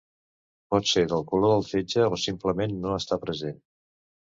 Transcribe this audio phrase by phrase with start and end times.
[0.73, 3.63] Pot ser del color del fetge o simplement no estar present.